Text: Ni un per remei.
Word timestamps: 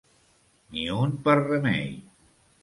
Ni 0.77 0.85
un 1.01 1.13
per 1.27 1.37
remei. 1.43 1.87